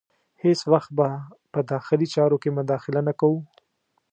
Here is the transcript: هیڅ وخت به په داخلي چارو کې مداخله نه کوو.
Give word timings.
هیڅ 0.43 0.59
وخت 0.73 0.91
به 0.97 1.07
په 1.51 1.59
داخلي 1.71 2.07
چارو 2.15 2.37
کې 2.41 2.49
مداخله 2.57 3.01
نه 3.07 3.13
کوو. 3.19 3.39